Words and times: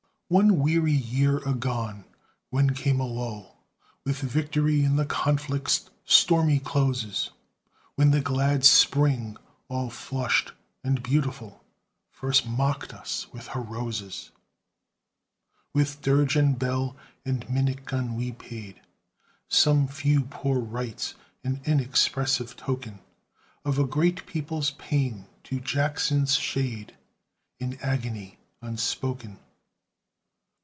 One 0.33 0.59
weary 0.59 0.93
year 0.93 1.39
agone, 1.39 2.05
when 2.51 2.73
came 2.73 3.01
a 3.01 3.05
lull 3.05 3.57
With 4.05 4.21
victory 4.21 4.81
in 4.85 4.95
the 4.95 5.05
conflict's 5.05 5.89
stormy 6.05 6.57
closes, 6.59 7.31
When 7.95 8.11
the 8.11 8.21
glad 8.21 8.63
Spring, 8.63 9.35
all 9.67 9.89
flushed 9.89 10.53
and 10.85 11.03
beautiful, 11.03 11.61
First 12.13 12.47
mocked 12.47 12.93
us 12.93 13.27
with 13.33 13.47
her 13.47 13.59
roses, 13.61 14.31
With 15.73 15.99
dirge 16.01 16.37
and 16.37 16.57
bell 16.57 16.95
and 17.25 17.49
minute 17.49 17.83
gun, 17.83 18.15
we 18.15 18.31
paid 18.31 18.79
Some 19.49 19.85
few 19.85 20.21
poor 20.21 20.61
rites 20.61 21.13
an 21.43 21.59
inexpressive 21.65 22.55
token 22.55 22.99
Of 23.65 23.77
a 23.77 23.83
great 23.85 24.25
people's 24.25 24.71
pain 24.71 25.27
to 25.43 25.59
Jackson's 25.59 26.35
shade, 26.35 26.95
In 27.59 27.77
agony 27.81 28.39
unspoken. 28.61 29.37